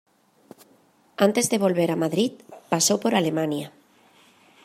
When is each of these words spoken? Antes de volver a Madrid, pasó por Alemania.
Antes 1.27 1.45
de 1.51 1.61
volver 1.65 1.89
a 1.91 1.99
Madrid, 2.03 2.31
pasó 2.71 2.99
por 2.99 3.13
Alemania. 3.13 3.67